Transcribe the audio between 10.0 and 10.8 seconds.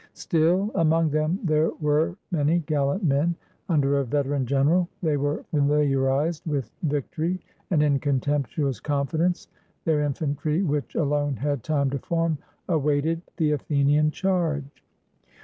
infantry,